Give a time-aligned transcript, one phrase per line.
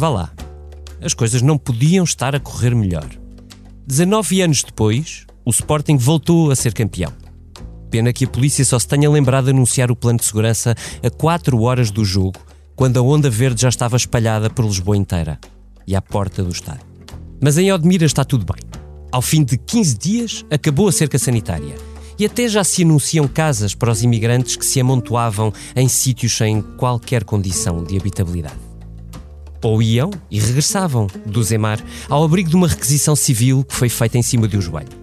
[0.00, 0.32] Vá lá.
[1.02, 3.06] As coisas não podiam estar a correr melhor.
[3.86, 7.12] 19 anos depois, o Sporting voltou a ser campeão.
[7.90, 10.74] Pena que a polícia só se tenha lembrado de anunciar o plano de segurança
[11.04, 12.40] a 4 horas do jogo,
[12.74, 15.38] quando a onda verde já estava espalhada por Lisboa inteira
[15.86, 16.86] e à porta do estádio.
[17.38, 18.70] Mas em Odmira está tudo bem.
[19.12, 21.74] Ao fim de 15 dias, acabou a cerca sanitária
[22.18, 26.62] e até já se anunciam casas para os imigrantes que se amontoavam em sítios sem
[26.62, 28.69] qualquer condição de habitabilidade.
[29.62, 34.16] Ou iam e regressavam do Zemar ao abrigo de uma requisição civil que foi feita
[34.16, 35.00] em cima de um joelho.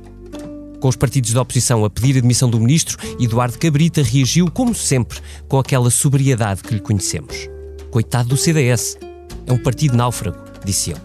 [0.80, 4.76] Com os partidos da oposição a pedir a demissão do ministro, Eduardo Cabrita reagiu, como
[4.76, 7.50] sempre, com aquela sobriedade que lhe conhecemos.
[7.90, 8.98] Coitado do CDS.
[9.46, 11.02] É um partido náufrago, disse ele.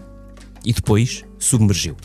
[0.63, 1.95] E depois submergiu.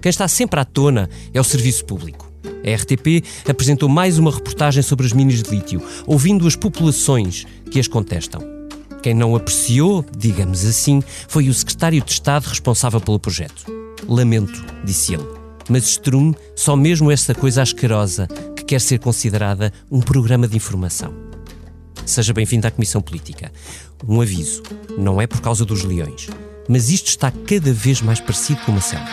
[0.00, 2.30] Quem está sempre à tona é o serviço público.
[2.64, 7.80] A RTP apresentou mais uma reportagem sobre as minas de lítio, ouvindo as populações que
[7.80, 8.61] as contestam.
[9.02, 13.64] Quem não apreciou, digamos assim, foi o secretário de Estado responsável pelo projeto.
[14.08, 15.26] Lamento, disse ele,
[15.68, 21.12] mas estrume só mesmo esta coisa asquerosa que quer ser considerada um programa de informação.
[22.06, 23.50] Seja bem-vindo à Comissão Política.
[24.06, 24.62] Um aviso:
[24.96, 26.28] não é por causa dos leões,
[26.68, 29.10] mas isto está cada vez mais parecido com uma selva.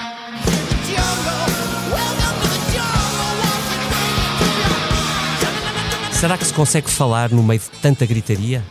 [6.12, 8.64] Será que se consegue falar no meio de tanta gritaria?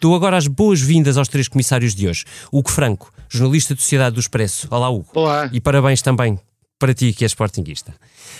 [0.00, 2.24] Dou agora as boas-vindas aos três comissários de hoje.
[2.52, 4.68] Hugo Franco, jornalista de Sociedade do Expresso.
[4.70, 5.08] Olá, Hugo.
[5.12, 5.50] Olá.
[5.52, 6.38] E parabéns também
[6.78, 7.92] para ti, que és sportinguista.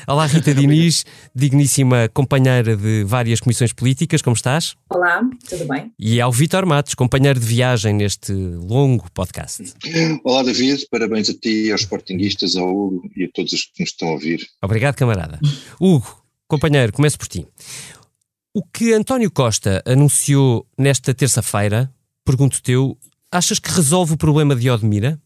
[0.06, 4.76] Olá, Rita Diniz, digníssima companheira de várias comissões políticas, como estás?
[4.88, 5.92] Olá, tudo bem?
[5.98, 9.74] E ao Vítor Matos, companheiro de viagem neste longo podcast.
[10.22, 13.90] Olá, David, parabéns a ti, aos sportinguistas, ao Hugo e a todos os que nos
[13.90, 14.46] estão a ouvir.
[14.62, 15.40] Obrigado, camarada.
[15.80, 17.46] Hugo, Companheiro, começo por ti.
[18.54, 21.92] O que António Costa anunciou nesta terça-feira,
[22.24, 22.96] pergunto-te eu,
[23.30, 25.20] achas que resolve o problema de Odmira?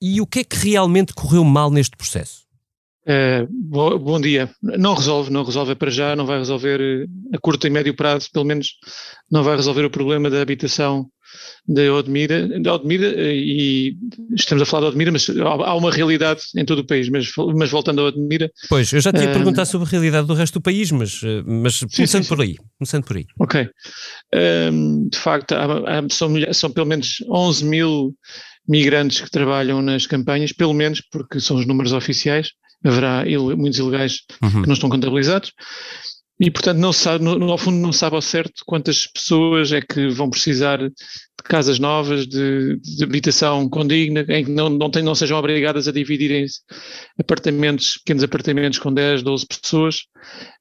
[0.00, 2.46] E o que é que realmente correu mal neste processo?
[3.04, 4.50] Uh, bom, bom, dia.
[4.62, 8.28] Não resolve, não resolve para já, não vai resolver eh, a curto e médio prazo,
[8.30, 8.74] pelo menos
[9.30, 11.10] não vai resolver o problema da habitação
[11.66, 13.96] de Odmira, de Odmira, e
[14.34, 17.70] estamos a falar de Odmira, mas há uma realidade em todo o país, mas, mas
[17.70, 18.50] voltando a Odmira...
[18.68, 21.42] Pois, eu já tinha uh, perguntar sobre a realidade do resto do país, mas, eh,
[21.46, 23.26] mas começando sim, sim, por aí, começando por aí.
[23.38, 23.68] Ok.
[24.72, 28.14] Um, de facto, há, há, são, são pelo menos 11 mil
[28.68, 32.52] migrantes que trabalham nas campanhas, pelo menos porque são os números oficiais,
[32.84, 34.62] haverá il, muitos ilegais uhum.
[34.62, 35.52] que não estão contabilizados,
[36.40, 40.08] e, portanto, não sabe, no, no fundo, não sabe ao certo quantas pessoas é que
[40.08, 40.94] vão precisar de
[41.44, 45.92] casas novas, de, de habitação condigna, em que não, não, tem, não sejam obrigadas a
[45.92, 46.46] dividirem
[47.18, 50.02] apartamentos, pequenos apartamentos com 10, 12 pessoas.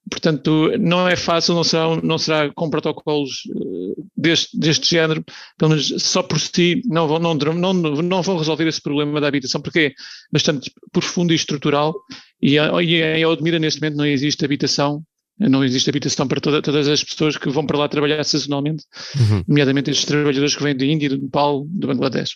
[0.09, 5.23] Portanto, não é fácil, não será, não será com protocolos eh, deste, deste género,
[5.59, 9.27] pelo menos só por si, não vão, não, não, não vão resolver esse problema da
[9.27, 9.91] habitação, porque é
[10.31, 11.93] bastante profundo e estrutural.
[12.41, 15.03] E, e em Odmira, neste momento, não existe habitação
[15.39, 18.83] não existe habitação para toda, todas as pessoas que vão para lá trabalhar sazonalmente,
[19.15, 19.43] uhum.
[19.47, 22.31] nomeadamente estes trabalhadores que vêm de Índia, do Nepal, do Bangladesh.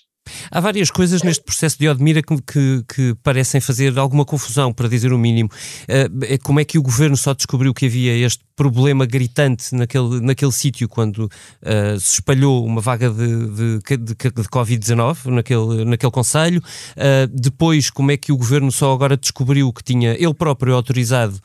[0.51, 4.87] Há várias coisas neste processo de Odmira que, que, que parecem fazer alguma confusão, para
[4.87, 5.49] dizer o mínimo.
[5.83, 10.51] Uh, como é que o governo só descobriu que havia este problema gritante naquele, naquele
[10.51, 16.61] sítio quando uh, se espalhou uma vaga de, de, de, de Covid-19 naquele, naquele conselho?
[16.91, 21.39] Uh, depois, como é que o governo só agora descobriu que tinha ele próprio autorizado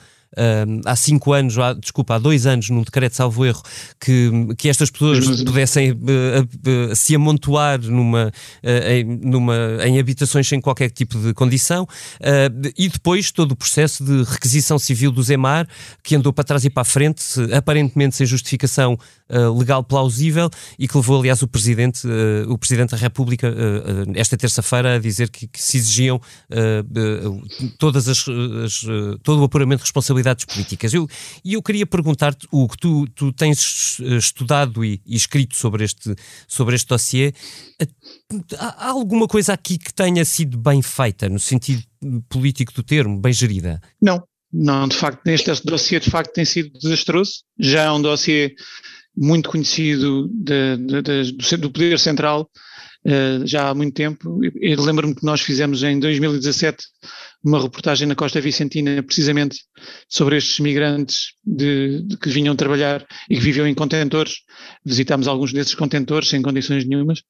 [0.85, 3.63] há cinco anos, há, desculpa, há dois anos, num decreto salvo erro,
[4.01, 8.31] que, que estas pessoas pudessem uh, uh, se amontoar numa,
[8.63, 11.87] em, numa, em habitações sem qualquer tipo de condição,
[12.77, 15.67] e depois todo o processo de requisição civil do Zemar,
[16.03, 17.23] que andou para trás e para a frente,
[17.53, 18.99] aparentemente sem justificação
[19.59, 22.07] legal plausível, e que levou, aliás, o Presidente,
[22.49, 23.53] o Presidente da República,
[24.15, 26.21] esta terça-feira, a dizer que, que se exigiam
[27.79, 28.25] todas as,
[28.65, 28.87] as,
[29.23, 30.95] todo o apuramento de responsabilidade responsabilidades políticas.
[30.95, 31.09] Eu,
[31.45, 36.15] e eu queria perguntar-te, Hugo, tu, tu tens eh, estudado e, e, escrito sobre este,
[36.49, 37.33] sobre este dossiê.
[37.81, 37.87] Eh,
[38.59, 41.83] há alguma coisa aqui que tenha sido bem feita, no sentido
[42.29, 43.81] político do termo, bem gerida?
[44.01, 44.23] Não,
[44.53, 47.43] não, de facto, neste dossiê de facto tem sido desastroso.
[47.59, 48.55] Já é um dossiê
[49.17, 52.51] muito conhecido de, de, de, do, do Poder Central
[53.07, 54.41] uh, já há muito tempo.
[54.61, 56.85] Eu lembro-me que nós fizemos em 2017
[57.45, 59.61] uma reportagem na Costa Vicentina precisamente
[60.09, 64.39] sobre estes migrantes de, de, que vinham trabalhar e que viviam em contentores.
[64.85, 67.23] Visitámos alguns desses contentores sem condições nenhumas.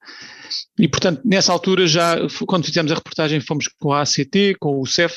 [0.79, 4.87] E, portanto, nessa altura já, quando fizemos a reportagem, fomos com a ACT, com o
[4.87, 5.17] CEF,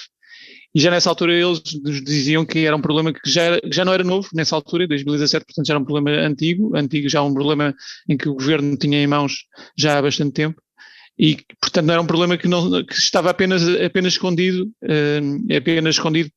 [0.74, 3.84] e já nessa altura eles nos diziam que era um problema que já, era, já
[3.84, 7.22] não era novo, nessa altura, em 2017, portanto já era um problema antigo, antigo já
[7.22, 7.74] um problema
[8.08, 9.46] em que o governo tinha em mãos
[9.78, 10.62] já há bastante tempo,
[11.20, 16.32] e, portanto, era um problema que, não, que estava apenas, apenas escondido, uh, apenas escondido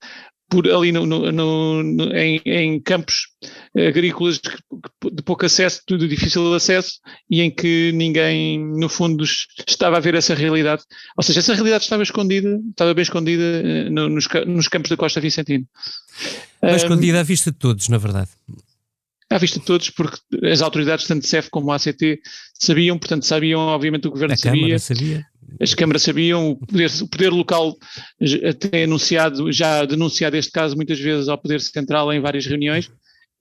[0.53, 3.29] por ali no, no, no, em, em, campos
[3.75, 7.01] agrícolas de pouco acesso, de difícil acesso,
[7.31, 9.25] e em que ninguém, no fundo,
[9.67, 10.83] estava a ver essa realidade.
[11.17, 15.23] Ou seja, essa realidade estava escondida, estava bem escondida eh, nos, nos campos da Costa
[15.23, 15.65] Vicentina.
[16.61, 18.29] Bem escondida à vista de todos, na verdade
[19.31, 22.21] à vista de todos, porque as autoridades, tanto CEF como a ACT,
[22.53, 25.27] sabiam, portanto, sabiam, obviamente, o governo a sabia, sabia,
[25.61, 27.77] as câmaras sabiam, o poder, o poder local
[28.49, 32.91] até anunciado, já denunciado este caso muitas vezes ao Poder Central em várias reuniões,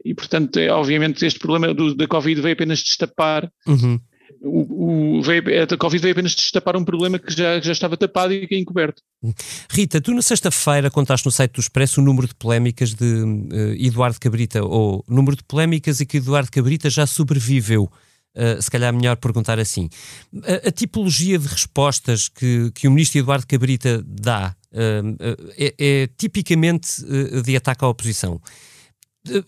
[0.03, 3.49] e, portanto, é, obviamente, este problema do, da Covid veio apenas destapar.
[3.67, 3.99] Uhum.
[4.41, 8.33] O, o, veio, a Covid veio apenas destapar um problema que já, já estava tapado
[8.33, 9.03] e encoberto.
[9.69, 13.73] Rita, tu na sexta-feira contaste no site do Expresso o número de polémicas de uh,
[13.77, 17.91] Eduardo Cabrita, ou número de polémicas e que Eduardo Cabrita já sobreviveu.
[18.33, 19.89] Uh, se calhar melhor perguntar assim.
[20.43, 26.07] A, a, tipologia de respostas que, que o ministro Eduardo Cabrita dá uh, é, é,
[26.17, 27.03] tipicamente
[27.43, 28.41] de ataque à oposição.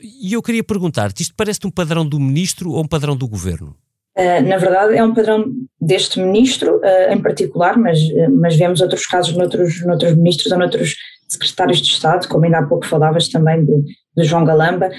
[0.01, 3.75] E eu queria perguntar-te, isto parece-te um padrão do ministro ou um padrão do governo?
[4.17, 5.45] Uh, na verdade, é um padrão
[5.81, 10.59] deste ministro uh, em particular, mas, uh, mas vemos outros casos noutros, noutros ministros ou
[10.59, 10.95] noutros
[11.27, 13.83] secretários de Estado, como ainda há pouco falavas também de,
[14.15, 14.91] de João Galamba,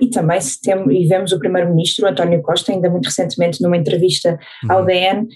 [0.00, 4.36] e também se tem, e vemos o primeiro-ministro, António Costa, ainda muito recentemente numa entrevista
[4.64, 4.72] uhum.
[4.72, 5.28] ao DN,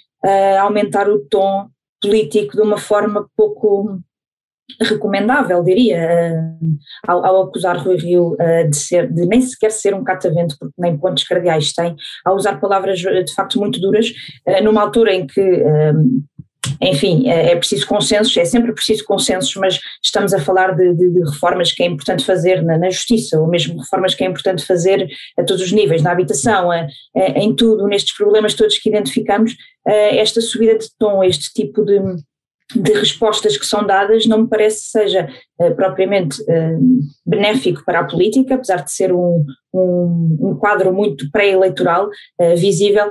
[0.60, 1.68] aumentar o tom
[2.02, 4.00] político de uma forma pouco
[4.80, 5.98] recomendável, diria,
[6.60, 6.76] uh,
[7.06, 10.74] ao, ao, acusar Rui Rio uh, de, ser, de nem sequer ser um catavento, porque
[10.78, 11.94] nem pontos cardeais tem,
[12.24, 14.12] ao usar palavras de facto muito duras,
[14.62, 15.62] numa altura em que,
[16.80, 21.10] enfim, é, é, preciso consensos, é sempre preciso consensos, mas estamos a falar de, de,
[21.10, 24.64] de reformas que é importante fazer na, na, justiça, ou mesmo reformas que é importante
[24.64, 25.06] fazer
[25.38, 29.54] a todos os níveis, na habitação, a, a, em tudo, nestes problemas todos que identificamos,
[29.86, 32.00] esta subida de tom, este tipo de
[32.74, 35.28] de respostas que são dadas não me parece que seja
[35.60, 36.80] uh, propriamente uh,
[37.26, 43.10] benéfico para a política, apesar de ser um, um, um quadro muito pré-eleitoral, uh, visível,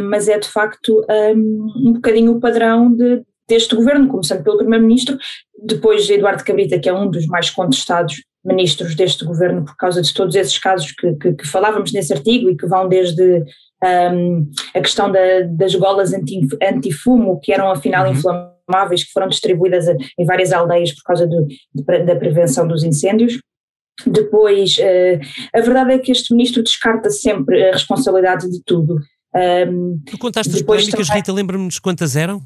[0.00, 1.04] mas é de facto
[1.34, 5.16] um, um bocadinho o padrão de, deste governo, começando pelo Primeiro-Ministro,
[5.62, 10.00] depois de Eduardo Cabrita, que é um dos mais contestados ministros deste governo por causa
[10.00, 13.44] de todos esses casos que, que, que falávamos nesse artigo e que vão desde
[14.12, 18.12] um, a questão da, das golas anti, antifumo, que eram afinal uhum.
[18.68, 21.46] Inflamáveis, que foram distribuídas em várias aldeias por causa do,
[22.04, 23.40] da prevenção dos incêndios.
[24.06, 29.00] Depois, uh, a verdade é que este ministro descarta sempre a responsabilidade de tudo.
[30.06, 32.38] Tu contaste as polémicas, Rita, lembra-nos quantas eram?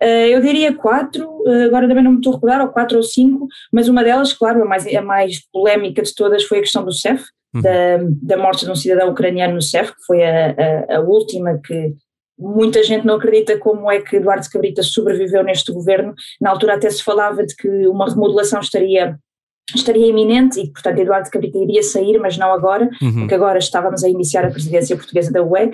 [0.00, 3.02] Uh, eu diria quatro, uh, agora também não me estou a recordar, ou quatro ou
[3.02, 6.84] cinco, mas uma delas, claro, a mais, a mais polémica de todas foi a questão
[6.84, 7.62] do CEF, uhum.
[7.62, 11.58] da, da morte de um cidadão ucraniano no CEF, que foi a, a, a, última
[11.58, 11.94] que
[12.38, 16.14] muita gente não acredita como é que Eduardo Cabrita sobreviveu neste governo.
[16.40, 19.18] Na altura até se falava de que uma remodelação estaria
[19.74, 23.20] estaria iminente e, portanto, Eduardo Cabrita iria sair, mas não agora, uhum.
[23.20, 25.70] porque agora estávamos a iniciar a presidência portuguesa da UE,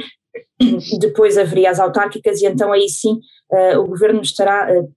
[0.98, 3.20] depois haveria as autárquicas e então aí sim
[3.52, 4.90] uh, o governo estará uh,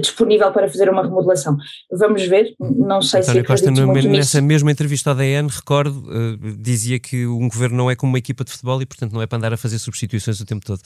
[0.00, 1.56] disponível para fazer uma remodelação.
[1.90, 4.42] Vamos ver, não sei António se Costa, no, nessa nisso.
[4.42, 8.44] mesma entrevista ao DN, recordo, uh, dizia que um governo não é como uma equipa
[8.44, 10.80] de futebol e, portanto, não é para andar a fazer substituições o tempo todo.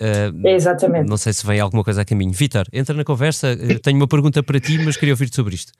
[0.00, 1.08] Uh, Exatamente.
[1.08, 2.32] Não sei se vem alguma coisa a caminho.
[2.32, 3.54] Vitor, entra na conversa.
[3.54, 5.72] Uh, tenho uma pergunta para ti, mas queria ouvir-te sobre isto.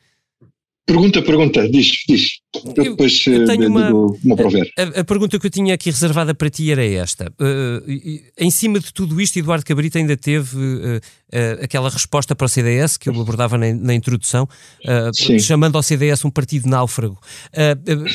[0.86, 2.40] Pergunta, pergunta, diz, diz.
[2.76, 4.36] Eu, depois eu tenho uma, uma
[4.76, 7.32] a, a, pergunta que eu tinha aqui reservada para ti era esta.
[7.40, 7.90] Uh,
[8.38, 12.48] em cima de tudo isto, Eduardo Cabrita ainda teve uh, uh, aquela resposta para o
[12.48, 14.46] CDS que eu abordava na, na introdução,
[15.40, 17.18] chamando ao CDS um partido náufrago.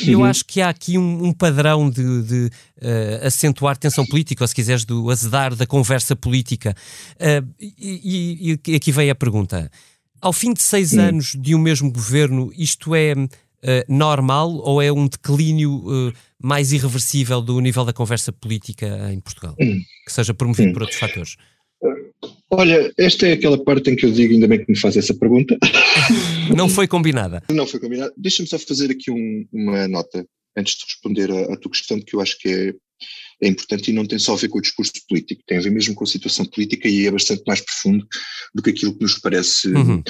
[0.08, 2.50] eu acho que há aqui um, um padrão de, de
[3.24, 6.76] acentuar tensão política, ou se quiseres, do azedar da conversa política.
[7.60, 9.72] E, e, e aqui vem a pergunta.
[10.22, 11.02] Ao fim de seis hum.
[11.02, 13.28] anos de um mesmo governo, isto é uh,
[13.88, 19.56] normal ou é um declínio uh, mais irreversível do nível da conversa política em Portugal,
[19.60, 19.82] hum.
[20.06, 21.36] que seja promovido por outros fatores?
[22.52, 25.14] Olha, esta é aquela parte em que eu digo, ainda bem que me faz essa
[25.14, 25.58] pergunta.
[26.56, 27.44] Não foi combinada.
[27.50, 28.12] Não foi combinada.
[28.18, 30.26] Deixa-me só fazer aqui um, uma nota
[30.58, 32.74] antes de responder à tua questão, que eu acho que é
[33.42, 35.72] é importante e não tem só a ver com o discurso político, tem a ver
[35.72, 38.06] mesmo com a situação política e é bastante mais profundo
[38.54, 40.04] do que aquilo que nos parece uhum.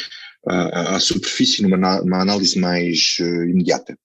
[0.48, 1.78] à, à, superfície, numa,
[2.22, 3.98] análise mais uh, imediata.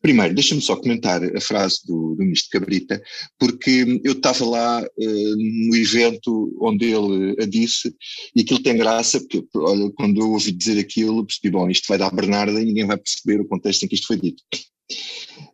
[0.00, 3.02] Primeiro, deixa-me só comentar a frase do, do ministro Cabrita,
[3.38, 5.36] porque eu estava lá uh,
[5.68, 7.94] no evento onde ele a disse,
[8.34, 11.98] e aquilo tem graça, porque olha, quando eu ouvi dizer aquilo, percebi, bom, isto vai
[11.98, 14.42] dar Bernarda e ninguém vai perceber o contexto em que isto foi dito.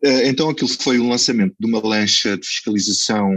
[0.02, 3.30] Eh, então aquilo foi o lançamento de uma lancha de fiscalização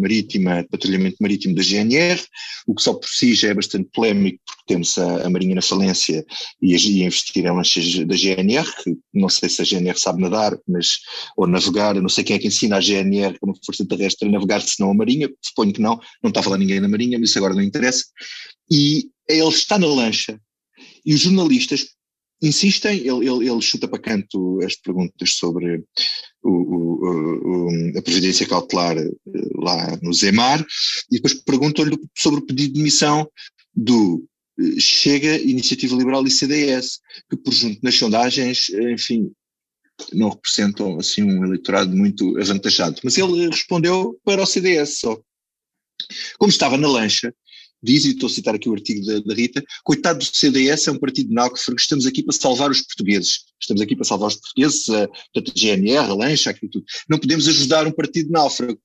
[0.00, 2.22] marítima, de patrulhamento marítimo da GNR,
[2.66, 5.62] o que só por si já é bastante polémico, porque temos a, a Marinha na
[5.62, 6.24] falência
[6.62, 10.22] e a, a investir em lanchas da GNR, que não sei se a GNR sabe
[10.22, 10.98] nadar, mas,
[11.36, 14.62] ou navegar, não sei quem é que ensina a GNR, como força terrestre, a navegar,
[14.62, 17.38] se não a Marinha, suponho que não, não estava lá ninguém na Marinha, mas isso
[17.38, 18.04] agora não interessa,
[18.70, 20.40] e ele está na lancha,
[21.04, 21.95] e os jornalistas
[22.42, 25.84] insistem, ele, ele, ele, chuta para canto as perguntas sobre
[26.42, 29.10] o, o, o, a previdência cautelar eh,
[29.54, 30.64] lá no Zemar
[31.10, 33.28] e depois perguntam-lhe sobre o pedido de demissão
[33.74, 34.24] do
[34.58, 37.00] eh, Chega, Iniciativa Liberal e CDS,
[37.30, 39.32] que por junto nas sondagens, enfim,
[40.12, 43.00] não representam assim um eleitorado muito avantajado.
[43.02, 45.18] Mas ele respondeu para o CDS só.
[46.38, 47.34] Como estava na lancha,
[47.82, 50.92] diz, e estou a citar aqui o artigo da, da Rita, coitado do CDS, é
[50.92, 54.88] um partido náufrago, estamos aqui para salvar os portugueses, estamos aqui para salvar os portugueses,
[54.90, 56.84] a, portanto, a GNR, a Lancha, aquilo tudo.
[57.08, 58.80] Não podemos ajudar um partido náufrago.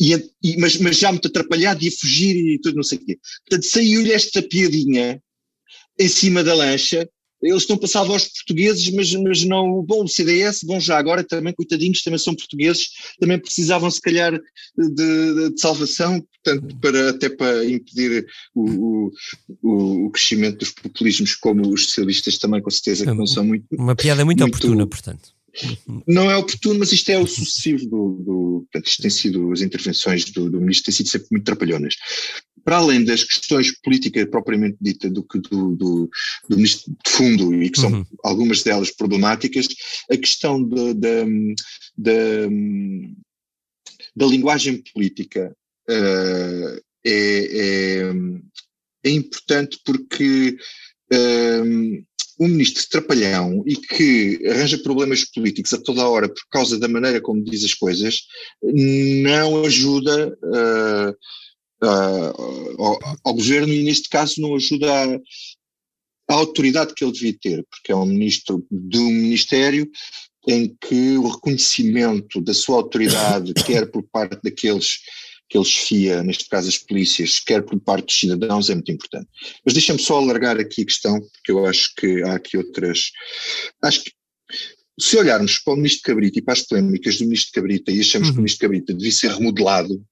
[0.00, 3.04] E, e, mas, mas já muito atrapalhado e a fugir e tudo, não sei o
[3.04, 3.18] quê.
[3.48, 5.20] Portanto, saiu-lhe esta piadinha
[5.98, 7.08] em cima da lancha,
[7.42, 11.52] eles estão passados aos portugueses, mas, mas não, bom, o CDS, bom, já agora também,
[11.52, 12.88] coitadinhos, também são portugueses,
[13.20, 14.32] também precisavam se calhar
[14.76, 19.12] de, de salvação, portanto, para, até para impedir o,
[19.62, 23.64] o, o, crescimento dos populismos, como os socialistas também, com certeza, que não são muito...
[23.72, 25.37] Uma piada muito, muito oportuna, portanto.
[26.06, 29.60] Não é oportuno, mas isto é o sucessivo do, do portanto, isto tem sido, as
[29.60, 31.94] intervenções do, do ministro têm sido sempre muito trapalhonas
[32.68, 36.10] para além das questões políticas propriamente dita do que do, do,
[36.50, 38.06] do ministro de fundo, e que são uhum.
[38.22, 39.66] algumas delas problemáticas,
[40.10, 40.92] a questão da,
[44.14, 45.56] da, linguagem política
[45.88, 48.12] uh, é, é,
[49.04, 50.58] é, importante porque
[51.64, 52.04] um,
[52.38, 57.20] um ministro trapalhão e que arranja problemas políticos a toda hora por causa da maneira
[57.20, 58.22] como diz as coisas,
[58.62, 61.10] não ajuda uh,
[61.84, 65.14] uh, ao, ao, governo e, neste caso, não ajuda a,
[66.28, 69.90] a, autoridade que ele devia ter, porque é um ministro de um ministério
[70.46, 75.00] em que o reconhecimento da sua autoridade, quer por parte daqueles
[75.48, 79.28] que ele esfia, neste caso as polícias, quer por parte dos cidadãos, é muito importante.
[79.64, 83.10] Mas deixa-me só alargar aqui a questão, porque eu acho que há aqui outras.
[83.82, 84.12] Acho que
[85.00, 88.28] se olharmos para o ministro Cabrita e para as polémicas do ministro Cabrita e achamos
[88.28, 88.34] uhum.
[88.34, 90.04] que o ministro Cabrita devia ser remodelado,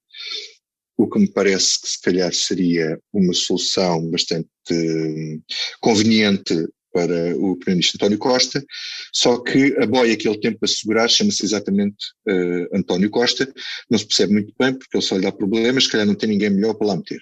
[0.97, 5.43] o que me parece que se calhar seria uma solução bastante hum,
[5.81, 8.65] conveniente para o Primeiro-Ministro António Costa,
[9.13, 13.53] só que a boia que ele tem para segurar chama-se exatamente uh, António Costa,
[13.91, 16.31] não se percebe muito bem porque ele só lhe dá problemas, se calhar não tem
[16.31, 17.21] ninguém melhor para lá meter.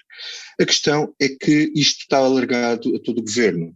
[0.57, 3.75] A questão é que isto está alargado a todo o governo.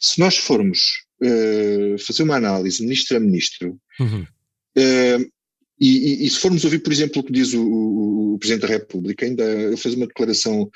[0.00, 4.22] Se nós formos uh, fazer uma análise ministro a ministro, uhum.
[4.22, 5.30] uh,
[5.80, 8.68] e, e, e, se formos ouvir, por exemplo, o que diz o, o, o Presidente
[8.68, 9.44] da República, ainda
[9.76, 10.70] fez uma declaração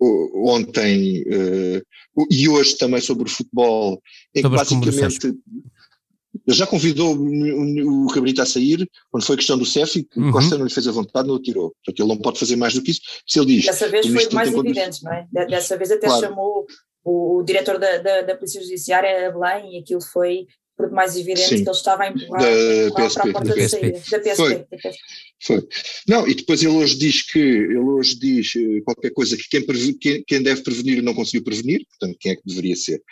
[0.00, 4.00] ontem uh, e hoje também sobre o futebol,
[4.34, 5.34] em que basicamente
[6.46, 10.20] ele já convidou o, Cabrita a sair, quando foi a questão do CEF, e que
[10.20, 10.30] uhum.
[10.30, 11.74] Costa não lhe fez a vontade, não o tirou.
[11.84, 13.00] Portanto, ele não pode fazer mais do que isso.
[13.26, 13.66] Se ele diz.
[13.66, 15.26] Dessa vez foi mais evidente, não é?
[15.32, 16.22] Dessa vez até claro.
[16.22, 16.66] chamou
[17.04, 21.16] o, o diretor da, da, da Polícia Judiciária a Belém e aquilo foi porque mais
[21.16, 21.62] evidente Sim.
[21.62, 23.68] que ele estava a empurrar da PSP, para a porta da PSP.
[23.68, 24.02] saída.
[24.10, 24.54] Da PSP, Foi.
[24.54, 24.98] Da PSP.
[25.42, 25.68] Foi.
[26.08, 30.24] Não, e depois ele hoje diz que, ele hoje diz eh, qualquer coisa que quem,
[30.24, 33.02] quem, deve prevenir não conseguiu prevenir, portanto, quem é que deveria ser?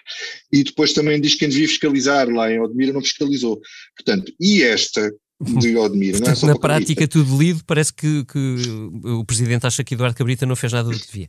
[0.52, 3.61] E depois também diz que quem devia fiscalizar lá em Odmira não fiscalizou.
[3.97, 8.56] Portanto, e esta de Odmira, não é só Na prática, tudo lido, parece que, que
[9.04, 11.28] o Presidente acha que Eduardo Cabrita não fez nada do que devia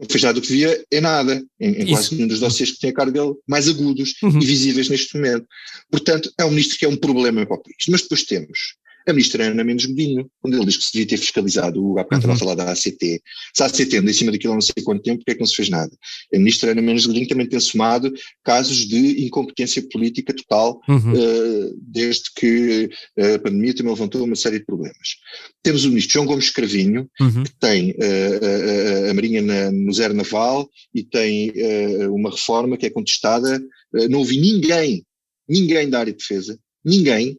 [0.00, 2.80] não fez nada do que devia é nada, em, em quase nenhum dos dossiês que
[2.80, 4.40] tem a cara dele, mais agudos uhum.
[4.40, 5.46] e visíveis neste momento.
[5.90, 7.84] Portanto, é um ministro que é um problema para o país.
[7.88, 8.76] Mas depois temos
[9.06, 12.26] a ministra Ana Mendes Godinho, quando ele diz que se devia ter fiscalizado, o bocado
[12.26, 12.32] uhum.
[12.32, 13.22] a falar da ACT,
[13.54, 15.40] se a ACT anda em cima daquilo há não sei quanto tempo, porque é que
[15.40, 15.90] não se fez nada?
[16.34, 18.12] A ministra Ana Mendes Godinho também tem somado
[18.44, 21.12] casos de incompetência política total, uhum.
[21.12, 25.16] uh, desde que a pandemia também levantou uma série de problemas.
[25.62, 27.44] Temos o ministro João Gomes Cravinho, uhum.
[27.44, 32.76] que tem uh, a, a Marinha na, no zero naval e tem uh, uma reforma
[32.76, 33.60] que é contestada,
[34.08, 35.04] não ouvi ninguém,
[35.48, 37.36] ninguém da área de defesa, ninguém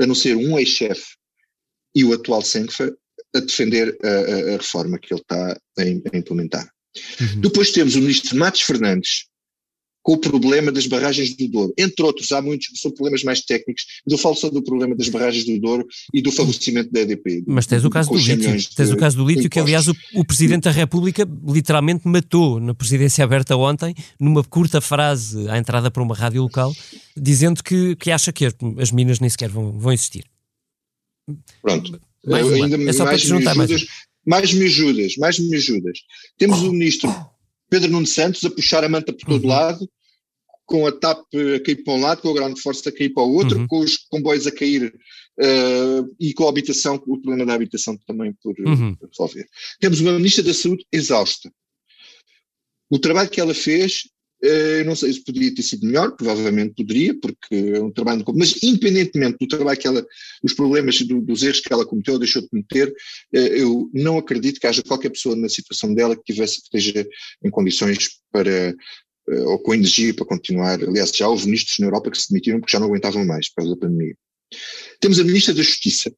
[0.00, 1.16] a não ser um ex-chefe
[1.94, 2.94] e o atual Senfa
[3.34, 6.68] a defender a, a, reforma que ele está a, a implementar.
[7.20, 7.40] Uhum.
[7.40, 9.26] Depois temos o ministro Matos Fernandes,
[10.02, 11.74] com o problema das barragens do Douro.
[11.76, 14.94] Entre outros, há muitos que são problemas mais técnicos, mas eu falo só do problema
[14.94, 17.44] das barragens do Douro e do favorecimento da EDP.
[17.46, 20.24] Mas tens o caso do lítio, tens o caso do lítio que aliás o, o,
[20.24, 26.02] Presidente da República literalmente matou na presidência aberta ontem, numa curta frase à entrada para
[26.02, 26.74] uma rádio local,
[27.16, 28.46] dizendo que, que acha que
[28.78, 30.24] as minas nem sequer vão, vão existir.
[31.60, 32.00] Pronto.
[32.26, 32.64] Mais uma.
[32.64, 33.86] Ainda é só mais para te juntar mais.
[34.26, 35.98] Mais me ajudas, mais me ajudas.
[36.38, 37.10] Temos o ministro
[37.70, 39.50] Pedro Nuno Santos a puxar a manta por todo uhum.
[39.50, 39.88] lado,
[40.66, 41.24] com a TAP
[41.56, 43.66] a cair para um lado, com a Ground Force a cair para o outro, uhum.
[43.66, 44.92] com os comboios a cair
[45.38, 48.94] uh, e com a habitação, o problema da habitação também por, uhum.
[48.96, 49.48] por resolver.
[49.80, 51.50] Temos uma Ministra da Saúde exausta.
[52.90, 54.08] O trabalho que ela fez
[54.42, 58.62] eu não sei se poderia ter sido melhor, provavelmente poderia, porque é um trabalho mas
[58.62, 60.06] independentemente do trabalho que ela,
[60.42, 62.94] os problemas, do, dos erros que ela cometeu ou deixou de cometer,
[63.34, 67.06] eh, eu não acredito que haja qualquer pessoa na situação dela que tivesse, que esteja
[67.44, 68.50] em condições para,
[69.30, 70.82] eh, ou com energia para continuar.
[70.82, 73.56] Aliás, já houve ministros na Europa que se demitiram porque já não aguentavam mais por
[73.56, 74.14] causa da pandemia.
[75.00, 76.12] Temos a Ministra da Justiça,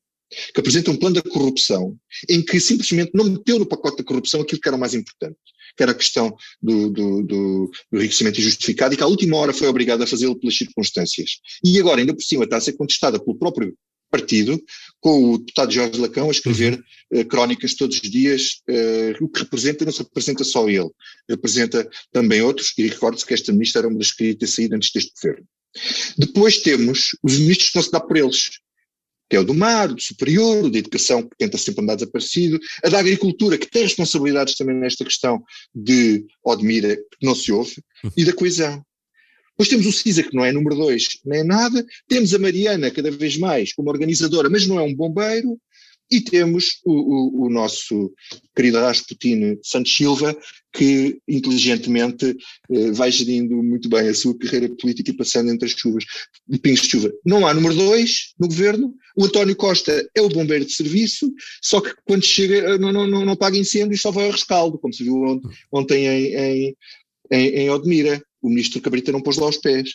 [0.52, 1.96] que apresenta um plano da corrupção,
[2.28, 5.36] em que simplesmente não meteu no pacote da corrupção aquilo que era o mais importante
[5.76, 9.52] que era a questão do, do, do, do enriquecimento injustificado e que à última hora
[9.52, 11.38] foi obrigado a fazê-lo pelas circunstâncias.
[11.64, 13.74] E agora, ainda por cima, está a ser contestada pelo próprio
[14.10, 14.62] partido,
[15.00, 16.78] com o deputado Jorge Lacão a escrever
[17.14, 20.90] uh, crónicas todos os dias, uh, o que representa, não se representa só ele,
[21.28, 24.76] representa também outros, e recordo-se que esta ministra era uma das que queria ter saído
[24.76, 25.46] antes deste governo.
[26.18, 28.50] Depois temos os ministros que não se dá por eles
[29.32, 31.94] que é o do mar, o do superior, o da educação, que tenta sempre andar
[31.94, 35.42] desaparecido, a da agricultura, que tem responsabilidades também nesta questão
[35.74, 37.82] de Odmira, que não se ouve,
[38.14, 38.84] e da coesão.
[39.52, 41.82] Depois temos o CISA, que não é número dois, nem é nada.
[42.06, 45.58] Temos a Mariana, cada vez mais, como organizadora, mas não é um bombeiro.
[46.10, 48.12] E temos o, o, o nosso
[48.54, 50.36] querido Rasputin Santos Silva,
[50.72, 52.36] que inteligentemente
[52.70, 56.04] eh, vai gerindo muito bem a sua carreira política e passando entre as chuvas,
[56.48, 57.12] de pingos de chuva.
[57.24, 61.80] Não há número dois no governo, o António Costa é o bombeiro de serviço, só
[61.80, 64.78] que quando chega eh, não, não, não, não paga incêndio e só vai ao rescaldo,
[64.78, 66.76] como se viu ontem, ontem em, em,
[67.30, 68.22] em, em Odmira.
[68.40, 69.90] O ministro Cabrita não pôs lá os pés.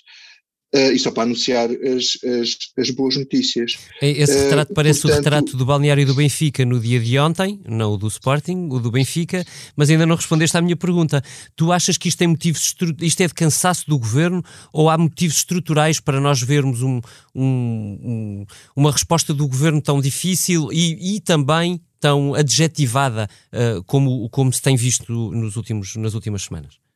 [0.76, 3.78] Uh, e só para anunciar as, as, as boas notícias.
[4.02, 7.18] Esse eh, retrato uh, parece portanto, o retrato do balneário do Benfica no dia de
[7.18, 9.46] ontem, não o do Sporting, o do Benfica,
[9.78, 11.24] mas ainda não respondeste à minha pergunta.
[11.56, 15.38] Tu achas que isto, tem motivos isto é de cansaço do governo ou há motivos
[15.38, 17.00] estruturais para nós vermos um,
[17.34, 24.30] um, um, uma resposta do governo tão difícil e, e também tão adjetivada uh, como,
[24.30, 26.87] como se tem visto nos últimos, nas últimas semanas?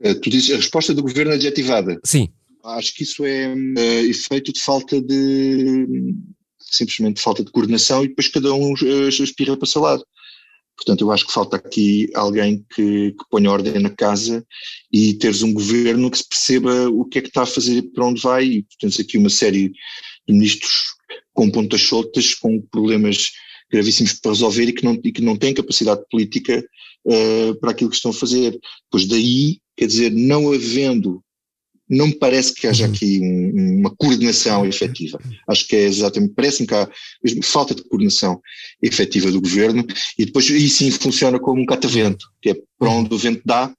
[0.00, 1.98] Eh, tu dizes a resposta do governo adjetivada.
[2.04, 2.28] Sim.
[2.64, 5.86] Acho que isso é uh, efeito de falta de.
[6.58, 10.04] simplesmente falta de coordenação e depois cada um uh, espirra para o seu lado.
[10.76, 14.44] Portanto, eu acho que falta aqui alguém que, que ponha ordem na casa
[14.92, 17.82] e teres um governo que se perceba o que é que está a fazer e
[17.82, 18.44] para onde vai.
[18.44, 19.70] E tens aqui uma série
[20.28, 20.96] de ministros
[21.32, 23.30] com pontas soltas, com problemas
[23.70, 26.62] gravíssimos para resolver e que não, e que não têm capacidade política
[27.06, 28.58] uh, para aquilo que estão a fazer.
[28.90, 31.22] Pois daí Quer dizer, não havendo,
[31.88, 32.92] não me parece que haja uhum.
[32.92, 35.18] aqui um, uma coordenação efetiva.
[35.48, 36.88] Acho que é exatamente, parece-me que há
[37.42, 38.40] falta de coordenação
[38.82, 39.86] efetiva do governo
[40.18, 43.72] e depois aí sim funciona como um catavento, que é para onde o vento dá,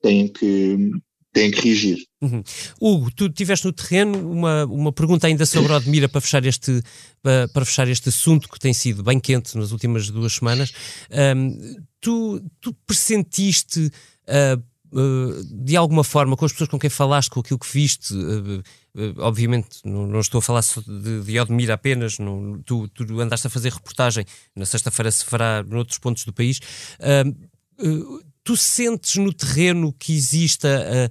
[0.00, 0.90] tem que,
[1.32, 1.98] tem que reagir.
[2.20, 2.42] Uhum.
[2.80, 6.82] Hugo, tu tiveste no terreno uma, uma pergunta ainda sobre Odmira para fechar, este,
[7.22, 10.72] para, para fechar este assunto que tem sido bem quente nas últimas duas semanas.
[11.10, 13.90] Um, tu, tu pressentiste
[14.26, 18.58] uh, de alguma forma, com as pessoas com quem falaste, com aquilo que viste, uh,
[18.58, 23.46] uh, obviamente não, não, estou a falar de, de Odmira apenas, não, tu, tu, andaste
[23.46, 24.24] a fazer reportagem,
[24.56, 26.60] na sexta-feira se fará noutros pontos do país.
[28.42, 31.10] tu sentes no terreno que exista,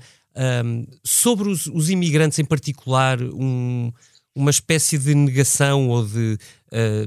[1.04, 3.92] sobre os, os, imigrantes em particular, um,
[4.36, 6.38] uma espécie de negação ou de,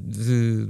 [0.02, 0.68] de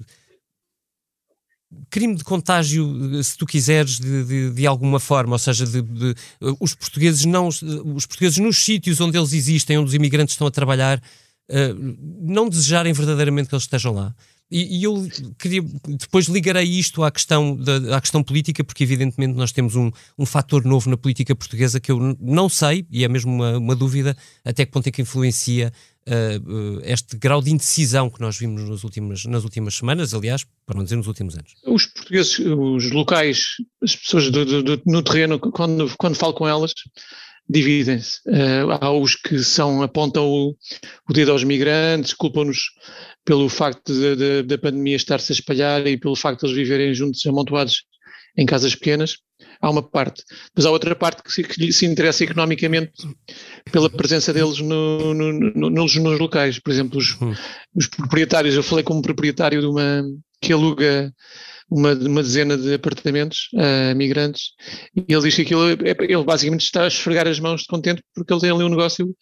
[1.88, 6.14] crime de contágio, se tu quiseres, de, de, de alguma forma, ou seja, de, de,
[6.58, 10.50] os portugueses não, os portugueses nos sítios onde eles existem, onde os imigrantes estão a
[10.50, 14.14] trabalhar, uh, não desejarem verdadeiramente que eles estejam lá.
[14.50, 15.08] E, e, eu
[15.38, 19.92] queria, depois ligarei isto à questão, da, à questão política, porque evidentemente nós temos um,
[20.18, 23.76] um fator novo na política portuguesa que eu não sei, e é mesmo uma, uma
[23.76, 25.72] dúvida, até que ponto é que influencia
[26.08, 30.76] uh, este grau de indecisão que nós vimos nas últimas, nas últimas semanas, aliás, para
[30.76, 31.54] não dizer nos últimos anos.
[31.64, 36.48] Os portugueses, os locais, as pessoas do, do, do, no terreno, quando, quando falo com
[36.48, 36.72] elas,
[37.48, 38.20] dividem-se.
[38.26, 40.56] Uh, há os que são, apontam o,
[41.08, 42.70] o dedo aos migrantes, culpam-nos
[43.24, 43.92] pelo facto
[44.46, 47.84] da pandemia estar-se a espalhar e pelo facto de eles viverem juntos, amontoados
[48.36, 49.16] em casas pequenas,
[49.60, 50.22] há uma parte.
[50.54, 52.92] Mas há outra parte que se, que se interessa economicamente
[53.70, 56.58] pela presença deles no, no, no, nos, nos, locais.
[56.58, 57.34] Por exemplo, os, hum.
[57.74, 60.02] os, proprietários, eu falei com um proprietário de uma
[60.40, 61.12] que aluga
[61.70, 64.52] uma, uma dezena de apartamentos a uh, migrantes
[64.96, 68.02] e ele diz que aquilo, é, ele basicamente está a esfregar as mãos de contente
[68.14, 69.14] porque ele tem ali um negócio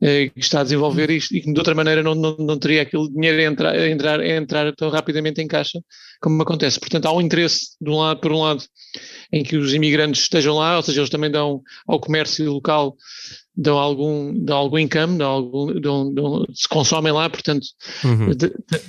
[0.00, 3.08] que está a desenvolver isto e que de outra maneira não, não, não teria aquele
[3.08, 5.80] dinheiro a entrar, a, entrar, a entrar tão rapidamente em caixa
[6.20, 6.78] como acontece.
[6.78, 8.62] Portanto, há um interesse, de um lado, por um lado,
[9.32, 12.96] em que os imigrantes estejam lá, ou seja, eles também dão ao comércio local
[13.56, 17.66] dão algum, dão algum income, dão algum, dão, dão, se consomem lá, portanto,
[18.04, 18.30] uhum.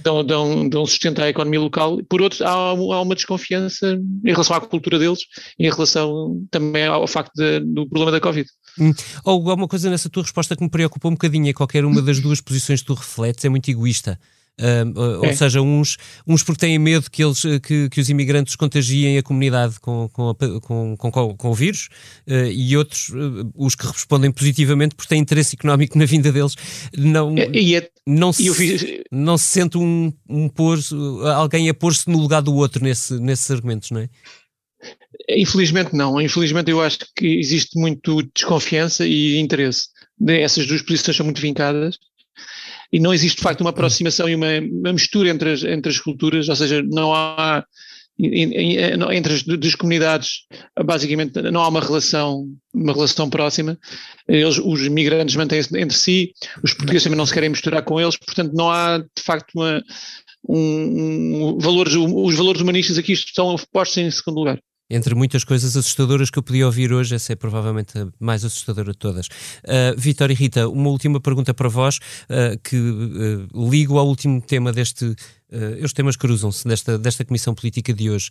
[0.04, 2.00] dão, dão, dão sustento à economia local.
[2.10, 5.20] Por outro, há, há, uma desconfiança em relação à cultura deles,
[5.60, 8.50] em relação também ao facto de, do problema da Covid.
[8.80, 8.92] Hum.
[9.24, 12.20] Ou alguma coisa nessa tua resposta que me preocupa um bocadinho é qualquer uma das
[12.20, 14.20] duas posições que tu refletes é muito egoísta.
[14.96, 15.34] Ou é.
[15.34, 19.80] seja, uns, uns porque têm medo que, eles, que, que os imigrantes contagiem a comunidade
[19.82, 21.90] com, com, com, com, com o vírus,
[22.28, 26.56] uh, e outros, uh, os que respondem positivamente porque têm interesse económico na vinda deles,
[26.98, 28.86] não, e, é, não, se, fiz...
[29.12, 30.80] não se sente um, um pôr,
[31.36, 34.10] alguém a pôr-se no lugar do outro nesse, nesses argumentos, não é?
[35.30, 36.22] Infelizmente não.
[36.22, 39.88] Infelizmente eu acho que existe muito desconfiança e interesse.
[40.28, 41.98] Essas duas posições são muito vincadas
[42.96, 46.00] e não existe de facto uma aproximação e uma, uma mistura entre as, entre as
[46.00, 47.62] culturas, ou seja, não há
[48.18, 50.46] entre as duas comunidades
[50.86, 53.78] basicamente não há uma relação uma relação próxima.
[54.26, 56.32] Eles, os migrantes mantêm-se entre si
[56.64, 59.84] os portugueses também não se querem misturar com eles portanto não há de facto uma,
[60.48, 64.58] um, um valores, os valores humanistas aqui estão postos em segundo lugar
[64.90, 68.92] entre muitas coisas assustadoras que eu podia ouvir hoje, essa é provavelmente a mais assustadora
[68.92, 69.28] de todas.
[69.28, 74.42] Uh, Vitória e Rita, uma última pergunta para vós, uh, que uh, ligo ao último
[74.42, 75.16] tema deste.
[75.82, 78.30] Os temas cruzam-se desta, desta Comissão Política de hoje.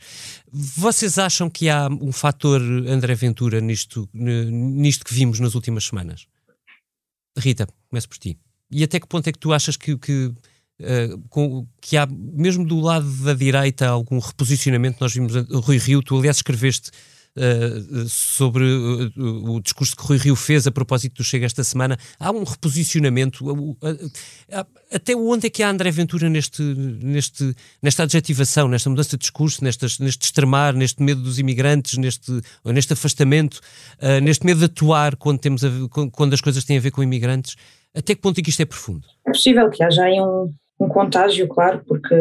[0.52, 6.26] Vocês acham que há um fator André Ventura nisto, nisto que vimos nas últimas semanas?
[7.38, 8.36] Rita, começo por ti.
[8.70, 10.34] E até que ponto é que tu achas que, que
[10.80, 14.98] Uh, com, que há, mesmo do lado da direita, algum reposicionamento.
[15.00, 16.90] Nós vimos Rui Rio, tu aliás escreveste
[17.37, 21.96] uh, sobre uh, o discurso que Rui Rio fez a propósito do Chega esta semana.
[22.18, 23.44] Há um reposicionamento.
[24.90, 29.62] até onde é que há André Ventura neste, neste, nesta adjetivação, nesta mudança de discurso,
[29.62, 32.32] nestas, neste extremar, neste medo dos imigrantes, neste,
[32.64, 33.60] neste afastamento,
[34.24, 35.70] neste medo de atuar quando, temos a,
[36.10, 37.54] quando as coisas têm a ver com imigrantes?
[37.94, 39.06] Até que ponto é que isto é profundo?
[39.24, 42.14] É possível que haja aí um, um contágio, claro, porque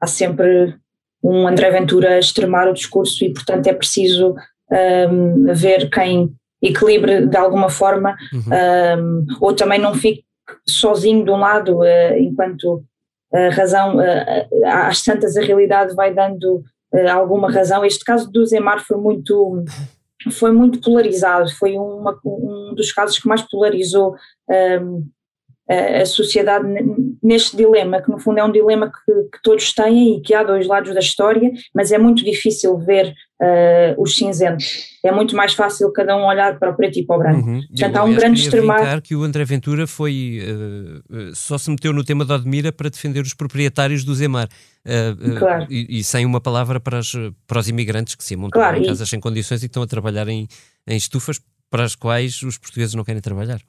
[0.00, 0.74] há sempre
[1.22, 4.34] um André Ventura a extremar o discurso e, portanto, é preciso
[5.10, 8.94] um, ver quem equilibre de alguma forma uhum.
[8.98, 10.24] um, ou também não fique
[10.68, 12.84] sozinho de um lado, uh, enquanto
[13.32, 17.84] a razão, uh, às tantas a realidade vai dando uh, alguma razão.
[17.84, 19.64] Este caso do Zemar foi muito
[20.32, 24.14] foi muito polarizado, foi uma, um dos casos que mais polarizou
[24.50, 25.08] um,
[25.66, 26.66] a sociedade
[27.22, 30.42] neste dilema, que no fundo é um dilema que, que, todos têm e que há
[30.42, 34.98] dois lados da história, mas é muito difícil ver uh, os cinzentos.
[35.04, 37.48] É muito mais fácil cada um olhar para o preto e para o branco.
[37.48, 37.60] Uhum.
[37.68, 39.00] Portanto, Eu, há um grande extremar.
[39.02, 43.20] que o André Ventura foi, uh, só se meteu no tema da Admira para defender
[43.20, 44.48] os proprietários do Zemar.
[44.86, 45.66] Uh, claro.
[45.68, 47.12] E, e, sem uma palavra para, as,
[47.46, 49.10] para os imigrantes que se amontam claro, em casas e...
[49.10, 50.48] sem condições e que estão a trabalhar em,
[50.86, 51.38] em estufas
[51.70, 53.60] para as quais os portugueses não querem trabalhar.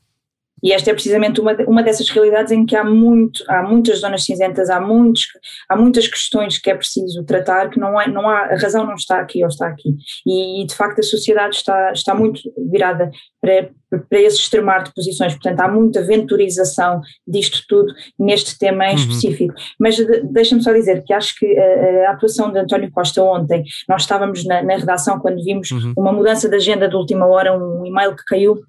[0.63, 4.23] E esta é precisamente uma, uma dessas realidades em que há, muito, há muitas zonas
[4.23, 5.25] cinzentas, há, muitos,
[5.67, 8.93] há muitas questões que é preciso tratar, que não, é, não há, a razão não
[8.93, 9.95] está aqui ou está aqui.
[10.25, 13.09] E, de facto a sociedade está, está muito virada
[13.41, 13.71] para,
[14.07, 18.95] para esse extremar de posições, portanto há muita venturização disto tudo neste tema em uhum.
[18.97, 19.53] específico.
[19.79, 23.63] Mas de, deixa-me só dizer que acho que a, a, atuação de António Costa ontem,
[23.89, 25.93] nós estávamos na, na redação quando vimos uhum.
[25.97, 28.61] uma mudança de agenda de última hora, um e-mail que caiu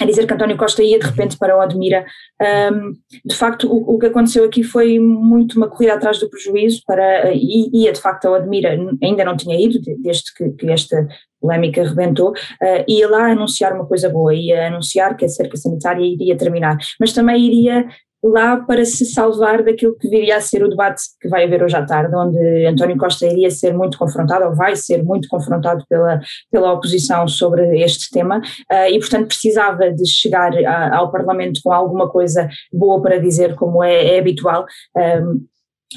[0.00, 2.04] a dizer que António Costa ia de repente para o Admira.
[2.72, 2.92] Um,
[3.24, 7.32] de facto, o, o, que aconteceu aqui foi muito uma corrida atrás do prejuízo para,
[7.34, 11.06] e ia de facto ao Admira, ainda não tinha ido, desde que, que esta
[11.40, 16.04] polémica rebentou, uh, ia lá anunciar uma coisa boa, ia anunciar que a cerca sanitária
[16.04, 17.86] iria terminar, mas também iria
[18.22, 21.76] lá para se salvar daquilo que viria a ser o debate que vai haver hoje
[21.76, 26.20] à tarde, onde António Costa iria ser muito confrontado, ou vai ser muito confrontado pela,
[26.50, 30.52] pela oposição sobre este tema, uh, e portanto precisava de chegar
[30.92, 34.66] ao Parlamento com alguma coisa boa para dizer, como é, é habitual.
[34.96, 35.46] Um,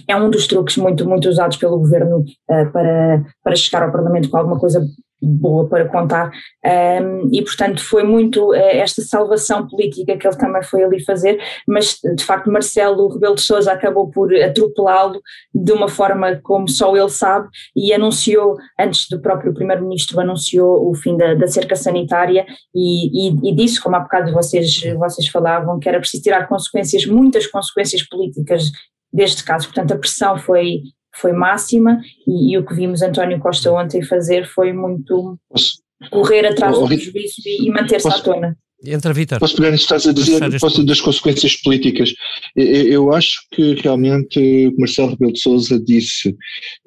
[0.07, 4.29] é um dos truques muito, muito usados pelo governo uh, para, para chegar ao Parlamento
[4.29, 4.83] com alguma coisa
[5.25, 6.31] boa para contar,
[6.65, 11.41] um, e portanto foi muito uh, esta salvação política que ele também foi ali fazer,
[11.67, 15.21] mas de facto Marcelo Rebelo de Sousa acabou por atropelá-lo
[15.53, 20.95] de uma forma como só ele sabe e anunciou, antes do próprio primeiro-ministro, anunciou o
[20.95, 25.79] fim da, da cerca sanitária e, e, e, disse, como há bocado vocês, vocês falavam,
[25.79, 28.71] que era preciso tirar consequências, muitas consequências políticas
[29.11, 30.81] deste caso, portanto a pressão foi
[31.15, 36.45] foi máxima e, e, o que vimos António Costa ontem fazer foi muito posso, correr
[36.45, 38.57] atrás do prejuízo e, e manter-se à tona.
[38.85, 39.39] Entra, Vitor.
[39.39, 42.13] Posso pegar nisso que estás a dizer, posso, das consequências políticas.
[42.53, 46.35] Eu, eu, acho que realmente Marcelo Rebelo de Sousa disse,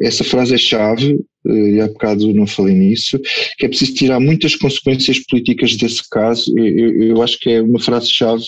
[0.02, 3.18] essa frase é chave, eh, e há bocado não falei nisso,
[3.56, 6.52] que é preciso tirar muitas consequências políticas desse caso.
[6.58, 8.44] Eu, eu acho que é uma frase-chave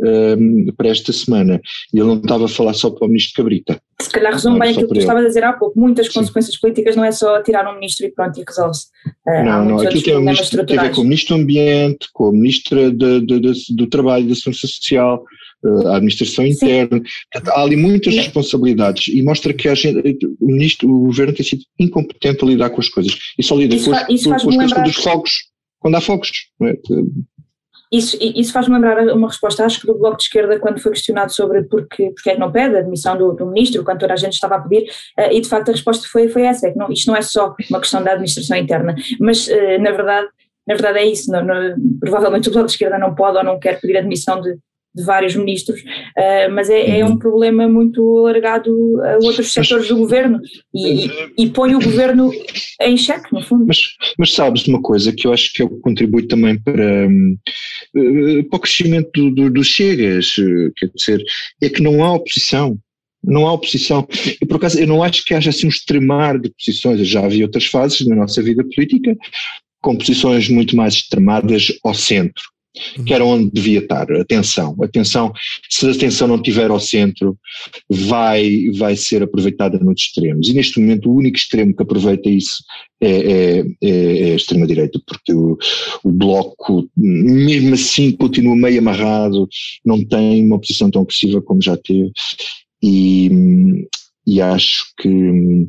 [0.00, 1.60] um, para esta semana.
[1.92, 3.80] E ele não estava a falar só para o ministro Cabrita.
[4.00, 5.78] Se calhar resume bem aquilo que tu estavas a dizer há pouco.
[5.78, 6.14] Muitas Sim.
[6.14, 8.86] consequências políticas não é só tirar um ministro e pronto, e resolve-se.
[9.26, 12.08] Uh, não, não, aquilo tem, um ministro, tem a ver com o ministro do Ambiente,
[12.12, 15.22] com o ministro de, de, de, do Trabalho e da Segurança Social,
[15.64, 16.52] uh, a administração Sim.
[16.52, 17.02] interna.
[17.48, 18.20] Há ali muitas Sim.
[18.20, 22.70] responsabilidades e mostra que a gente, o ministro, o governo tem sido incompetente a lidar
[22.70, 23.16] com as coisas.
[23.38, 25.32] E só lida com, as, com, com as coisas dos fogos,
[25.78, 26.30] quando há fogos.
[26.62, 26.74] É?
[27.92, 31.32] Isso, isso faz-me lembrar uma resposta, acho que do Bloco de Esquerda, quando foi questionado
[31.32, 34.16] sobre porque, porque é que não pede a admissão do, do ministro, quando toda a
[34.16, 36.78] gente estava a pedir, uh, e de facto a resposta foi, foi essa, é que
[36.78, 40.28] não, isto não é só uma questão da administração interna, mas uh, na verdade
[40.66, 43.58] na verdade é isso, não, não, provavelmente o Bloco de Esquerda não pode ou não
[43.58, 44.56] quer pedir admissão de,
[44.94, 47.18] de vários ministros, uh, mas é, é, um uhum.
[47.18, 48.70] problema muito alargado
[49.02, 50.40] a outros setores do governo
[50.74, 52.32] e, e, põe o governo
[52.80, 53.66] em xeque, no fundo.
[53.66, 53.78] Mas,
[54.18, 58.60] mas sabes de uma coisa que eu acho que contribui também para, uh, para o
[58.60, 61.24] crescimento dos do, do Chegas, uh, quer dizer,
[61.62, 62.76] é que não há oposição.
[63.22, 64.08] Não há oposição.
[64.40, 66.98] E por acaso, eu não acho que haja assim um extremar de posições.
[67.00, 69.14] Eu já havia outras fases na nossa vida política
[69.82, 72.42] com posições muito mais extremadas ao centro
[73.04, 74.10] que era onde devia estar.
[74.12, 75.32] Atenção, atenção,
[75.68, 77.36] se a atenção não estiver ao centro,
[77.88, 80.48] vai, vai ser aproveitada nos extremos.
[80.48, 82.62] E neste momento o único extremo que aproveita isso
[83.00, 85.58] é, é, é, é a extrema-direita, porque o,
[86.04, 89.48] o Bloco, mesmo assim, continua meio amarrado,
[89.84, 92.12] não tem uma posição tão agressiva como já teve,
[92.82, 93.86] e,
[94.26, 95.66] e acho que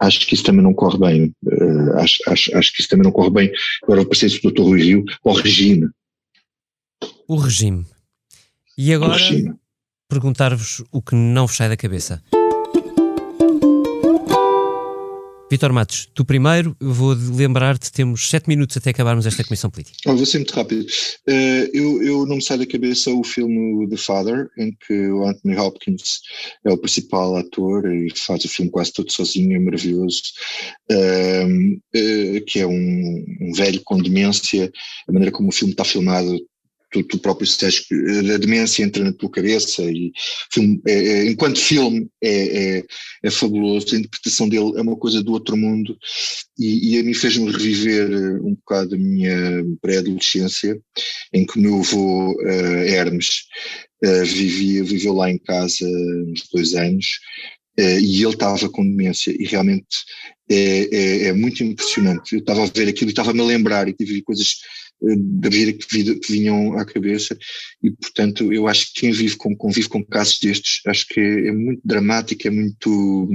[0.00, 1.32] acho que isso também não corre bem.
[1.44, 3.52] Uh, acho, acho, acho que isso também não corre bem.
[3.84, 4.62] Agora o paciente do Dr.
[4.62, 5.88] Rui Rio, ao regime,
[7.28, 7.86] o regime.
[8.76, 9.16] E agora
[10.08, 12.22] perguntar-vos o que não vos sai da cabeça.
[15.52, 19.98] Vitor Matos, tu primeiro, eu vou lembrar-te, temos sete minutos até acabarmos esta comissão política.
[20.06, 20.86] Vou ser muito rápido.
[21.28, 25.26] Uh, eu, eu, não me sai da cabeça o filme The Father, em que o
[25.26, 26.20] Anthony Hopkins
[26.64, 30.22] é o principal ator e faz o filme quase todo sozinho, é maravilhoso,
[30.90, 34.72] uh, uh, que é um, um velho com demência,
[35.06, 36.34] a maneira como o filme está filmado
[36.92, 37.94] tu, tu próprio disseste que
[38.32, 40.12] a demência entra na tua cabeça e
[40.52, 42.84] filme, é, é, enquanto filme é, é,
[43.24, 45.96] é, fabuloso, a interpretação dele é uma coisa do outro mundo
[46.58, 50.78] e, e a mim fez-me reviver eh, um bocado a minha pré-adolescência
[51.32, 53.44] em que o meu avô uh, Hermes
[54.04, 55.86] uh, vivia, viveu lá em casa
[56.28, 57.06] uns dois anos
[57.80, 59.86] uh, e ele estava com demência e realmente
[60.50, 62.34] é, é, é, muito impressionante.
[62.34, 64.56] Eu estava a ver aquilo e estava-me a lembrar e tive coisas
[65.16, 67.36] da vida que, vinham à cabeça
[67.82, 71.48] e portanto eu acho que quem vive com, convive com casos destes acho que é,
[71.48, 73.28] é muito dramático, é muito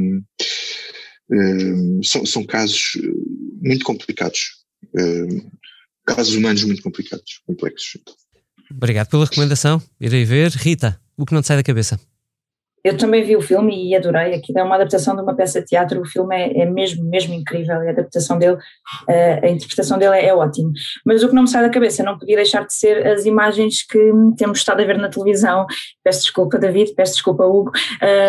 [1.29, 2.93] um, são, são, casos
[3.61, 4.57] muito complicados
[6.07, 7.97] casos humanos muito complicados, complexos.
[8.71, 10.51] Obrigado pela recomendação, irei ver.
[10.51, 11.99] Rita, o que não te sai da cabeça?
[12.83, 14.33] Eu também vi o filme e adorei.
[14.33, 16.01] Aquilo é uma adaptação de uma peça de teatro.
[16.01, 17.75] O filme é, é mesmo, mesmo incrível.
[17.75, 20.71] A adaptação dele, uh, a interpretação dele é, é ótima.
[21.05, 23.85] Mas o que não me sai da cabeça não podia deixar de ser as imagens
[23.85, 25.65] que temos estado a ver na televisão.
[26.03, 27.71] Peço desculpa, David, peço desculpa, Hugo,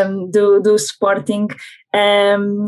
[0.09, 1.47] um, do, do Sporting.
[1.95, 2.67] Um,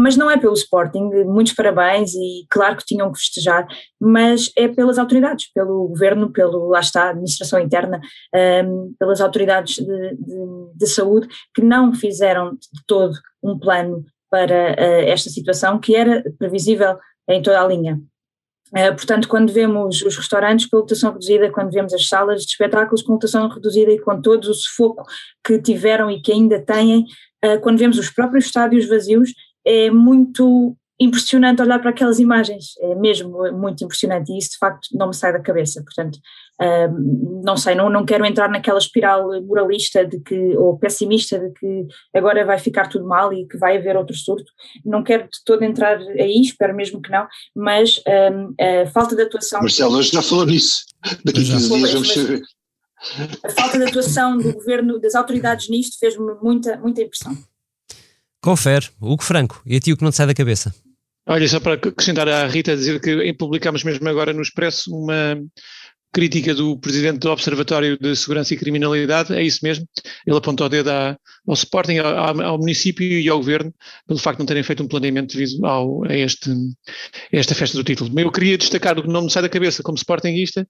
[0.00, 3.66] mas não é pelo Sporting, muitos parabéns e claro que tinham que festejar,
[4.00, 8.00] mas é pelas autoridades, pelo governo, pelo, lá está, administração interna,
[8.64, 14.72] um, pelas autoridades de, de, de, saúde que não fizeram de todo um plano para
[14.72, 16.96] uh, esta situação que era previsível
[17.28, 18.00] em toda a linha.
[18.72, 23.02] Uh, portanto, quando vemos os restaurantes com lotação reduzida, quando vemos as salas de espetáculos
[23.02, 25.04] com lotação reduzida e com todo o sufoco
[25.44, 27.04] que tiveram e que ainda têm,
[27.62, 29.32] quando vemos os próprios estádios vazios,
[29.64, 34.32] é muito impressionante olhar para aquelas imagens, é mesmo muito impressionante.
[34.32, 36.18] E isso de facto não me sai da cabeça, portanto
[36.60, 41.50] uh, não sei, não, não quero entrar naquela espiral moralista de que, ou pessimista de
[41.52, 44.50] que agora vai ficar tudo mal e que vai haver outro surto,
[44.84, 49.22] não quero de todo entrar aí, espero mesmo que não, mas uh, a falta de
[49.22, 49.60] atuação...
[49.60, 50.84] Marcelo, hoje já falou nisso,
[51.24, 52.42] daqui a 15 dias vamos saber.
[53.42, 57.36] A falta de atuação do governo, das autoridades nisto fez-me muita, muita impressão.
[58.40, 60.74] Confere, Hugo Franco, e a ti o que não te sai da cabeça?
[61.26, 65.38] Olha, só para acrescentar à Rita, dizer que publicámos mesmo agora no Expresso uma
[66.14, 69.84] crítica do Presidente do Observatório de Segurança e Criminalidade, é isso mesmo,
[70.24, 73.74] ele apontou o dedo ao Sporting, ao, ao, município e ao Governo,
[74.06, 77.76] pelo facto de não terem feito um planeamento devido ao, a, este, a esta festa
[77.76, 78.10] do título.
[78.14, 80.66] Mas eu queria destacar o que não me sai da cabeça como Sportingista,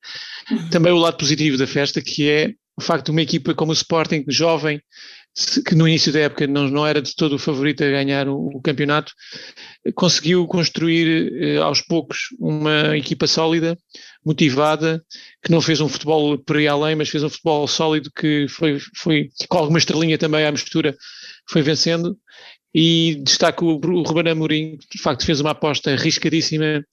[0.71, 3.75] também o lado positivo da festa, que é o facto de uma equipa como o
[3.75, 4.81] Sporting, jovem,
[5.67, 8.47] que no início da época não, não era de todo o favorito a ganhar o,
[8.55, 9.13] o campeonato,
[9.95, 13.77] conseguiu construir eh, aos poucos uma equipa sólida,
[14.25, 15.05] motivada,
[15.43, 18.79] que não fez um futebol por aí além, mas fez um futebol sólido que foi,
[18.97, 20.97] foi com alguma estrelinha também à mistura,
[21.51, 22.17] foi vencendo.
[22.75, 26.85] E destaco o, Ruben Amorim, que de facto fez uma aposta arriscadíssima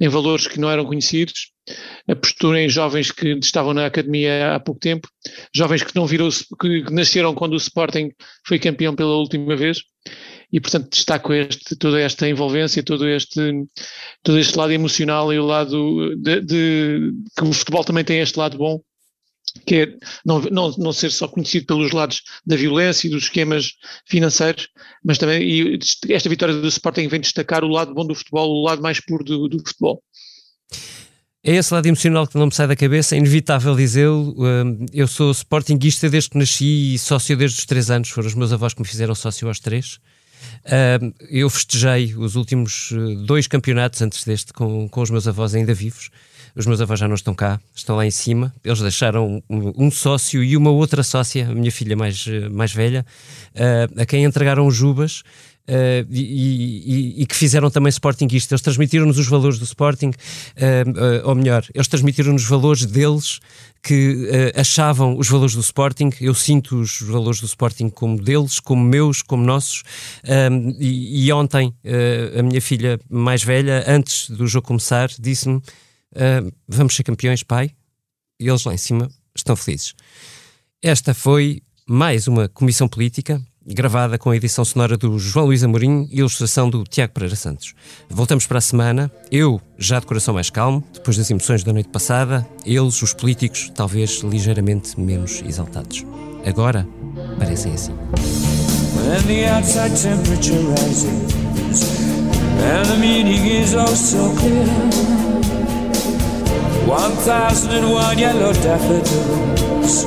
[0.00, 1.52] em valores que não eram conhecidos,
[2.08, 5.08] apostou em jovens que estavam na academia há pouco tempo,
[5.54, 6.28] jovens que não viram,
[6.60, 8.10] que nasceram quando o Sporting
[8.46, 9.82] foi campeão pela última vez,
[10.52, 13.66] e portanto destaco este, toda esta envolvência, todo este,
[14.22, 18.38] todo este lado emocional e o lado de, de que o futebol também tem este
[18.38, 18.80] lado bom,
[19.64, 19.88] que é
[20.24, 23.72] não, não, não ser só conhecido pelos lados da violência e dos esquemas
[24.06, 24.68] financeiros,
[25.04, 28.82] mas também esta vitória do Sporting vem destacar o lado bom do futebol, o lado
[28.82, 30.02] mais puro do, do futebol.
[31.48, 34.34] É esse lado emocional que não me sai da cabeça, é inevitável dizê-lo.
[34.36, 38.08] Hum, eu sou sportinguista desde que nasci e sócio desde os três anos.
[38.08, 40.00] Foram os meus avós que me fizeram sócio aos três.
[40.64, 45.54] Hum, eu festejei os últimos eh, dois campeonatos antes deste com, com os meus avós
[45.54, 46.10] ainda vivos.
[46.56, 48.52] Os meus avós já não estão cá, estão lá em cima.
[48.64, 53.04] Eles deixaram um, sócio e uma outra sócia, a minha filha mais, eh, mais velha,
[53.54, 55.22] uh, a quem entregaram jubas
[55.68, 56.22] Uh, e,
[57.16, 58.52] e, e, que fizeram também Sportingistas.
[58.52, 60.10] Eles transmitiram-nos os valores do Sporting, uh,
[61.24, 63.40] uh, ou melhor, eles transmitiram-nos os valores deles
[63.82, 66.10] que achavam os valores do Sporting.
[66.20, 69.84] Eu sinto os valores do Sporting como deles, como meus, como nossos.
[70.80, 71.72] E, e, ontem
[72.36, 75.62] a minha filha mais velha, antes do jogo começar, disse-me:
[76.68, 77.70] Vamos ser campeões, pai.
[78.40, 79.94] E eles lá em cima estão felizes.
[80.82, 86.08] Esta foi mais uma comissão política gravada com a edição sonora do João Luís Amorim
[86.12, 87.74] e ilustração do Tiago Pereira Santos.
[88.08, 91.88] Voltamos para a semana, eu já de coração mais calmo, depois das emoções da noite
[91.88, 96.04] passada, eles, os políticos, talvez ligeiramente menos exaltados.
[96.44, 96.86] Agora,
[97.38, 97.92] parecem assim.
[104.98, 105.35] And
[106.86, 110.04] 1001 yellow daffodils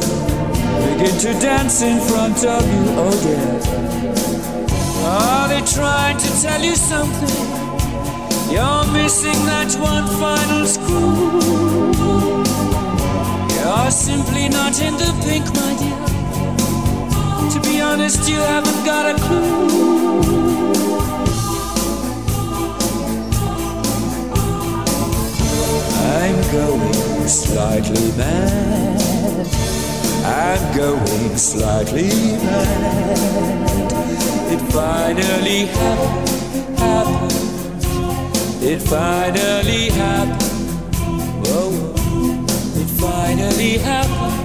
[0.99, 3.59] begin to dance in front of you, oh dear.
[5.05, 7.47] Are they trying to tell you something?
[8.49, 11.39] You're missing that one final screw.
[13.55, 15.99] You're simply not in the pink, my dear.
[17.51, 19.99] To be honest, you haven't got a clue.
[25.99, 29.47] I'm going slightly mad.
[30.25, 32.09] I'm going slightly
[32.43, 33.91] mad.
[34.51, 37.31] It finally happened, happened.
[38.63, 40.43] It finally happened.
[41.45, 41.93] Whoa,
[42.81, 44.38] it finally happened.